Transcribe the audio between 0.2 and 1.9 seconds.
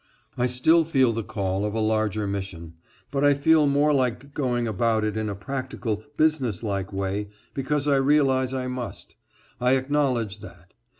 I still feel the call of a